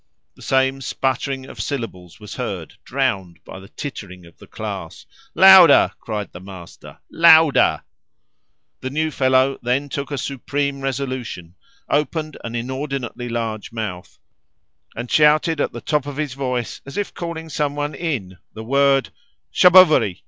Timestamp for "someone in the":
17.49-18.63